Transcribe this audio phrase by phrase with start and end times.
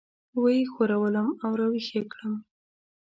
[0.41, 2.33] وه یې ښورولم او راويښ یې کړم.